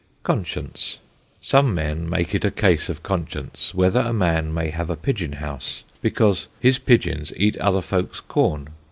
CONSCIENCE. 0.23 0.97
Some 1.41 1.75
men 1.75 2.09
make 2.09 2.33
it 2.33 2.43
a 2.43 2.49
Case 2.49 2.89
of 2.89 3.03
Conscience, 3.03 3.71
whether 3.75 3.99
a 3.99 4.11
Man 4.11 4.51
may 4.51 4.71
have 4.71 4.89
a 4.89 4.95
Pigeon 4.95 5.33
house, 5.33 5.83
because 6.01 6.47
his 6.59 6.79
Pigeons 6.79 7.31
eat 7.37 7.55
other 7.57 7.83
Folks' 7.83 8.19
Corn. 8.19 8.69